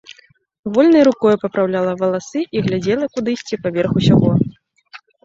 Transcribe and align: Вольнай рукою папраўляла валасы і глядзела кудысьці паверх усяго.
Вольнай 0.77 1.03
рукою 1.07 1.33
папраўляла 1.43 1.93
валасы 1.99 2.41
і 2.57 2.63
глядзела 2.69 3.05
кудысьці 3.19 3.61
паверх 3.67 3.91
усяго. 4.03 4.31